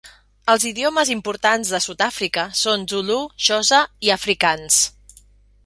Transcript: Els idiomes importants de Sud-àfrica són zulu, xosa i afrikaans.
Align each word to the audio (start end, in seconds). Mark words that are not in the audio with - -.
Els 0.51 0.63
idiomes 0.69 1.11
importants 1.15 1.73
de 1.75 1.81
Sud-àfrica 1.87 2.45
són 2.63 2.87
zulu, 2.95 3.19
xosa 3.49 3.83
i 4.09 4.15
afrikaans. 4.17 4.81